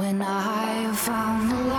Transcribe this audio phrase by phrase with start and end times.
[0.00, 1.69] When I found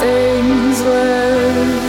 [0.00, 1.88] things left.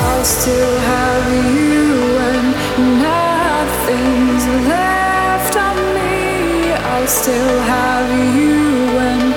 [0.00, 1.26] I'll still have
[1.56, 1.80] you
[2.18, 2.44] when
[3.02, 6.72] nothing's left of me.
[6.72, 9.29] I'll still have you when.